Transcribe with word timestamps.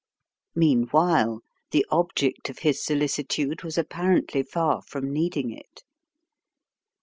Meanwhile, 0.55 1.41
the 1.69 1.85
object 1.91 2.49
of 2.49 2.57
his 2.65 2.83
solicitude 2.83 3.61
was 3.63 3.77
ap 3.77 3.89
parently 3.89 4.43
far 4.43 4.81
from 4.81 5.13
needing 5.13 5.51
it. 5.51 5.83